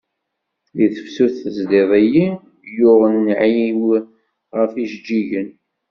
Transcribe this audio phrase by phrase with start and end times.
[0.77, 2.25] Di tefsut tezliḍ-iyi,
[2.77, 3.85] yuɣ nnɛi-w
[4.57, 5.49] ɣef ijeǧǧigen.